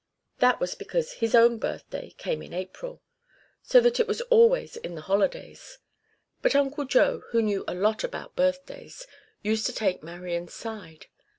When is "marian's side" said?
10.01-11.05